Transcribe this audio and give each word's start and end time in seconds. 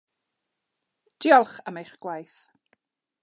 Diolch 1.21 1.55
am 1.67 1.77
eich 1.81 1.93
gwaith. 2.05 2.39